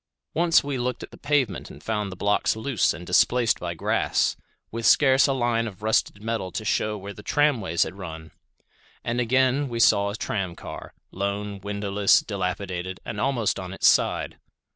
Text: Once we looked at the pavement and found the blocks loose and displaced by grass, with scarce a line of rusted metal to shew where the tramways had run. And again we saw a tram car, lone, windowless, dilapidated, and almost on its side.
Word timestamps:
Once 0.33 0.63
we 0.63 0.79
looked 0.79 1.03
at 1.03 1.11
the 1.11 1.15
pavement 1.19 1.69
and 1.69 1.83
found 1.83 2.11
the 2.11 2.15
blocks 2.15 2.55
loose 2.55 2.91
and 2.91 3.05
displaced 3.05 3.59
by 3.59 3.75
grass, 3.75 4.35
with 4.71 4.83
scarce 4.83 5.27
a 5.27 5.31
line 5.31 5.67
of 5.67 5.83
rusted 5.83 6.23
metal 6.23 6.51
to 6.51 6.65
shew 6.65 6.97
where 6.97 7.13
the 7.13 7.21
tramways 7.21 7.83
had 7.83 7.93
run. 7.99 8.31
And 9.03 9.21
again 9.21 9.69
we 9.69 9.79
saw 9.79 10.09
a 10.09 10.15
tram 10.15 10.55
car, 10.55 10.95
lone, 11.11 11.59
windowless, 11.61 12.21
dilapidated, 12.21 12.99
and 13.05 13.21
almost 13.21 13.59
on 13.59 13.73
its 13.73 13.85
side. 13.87 14.39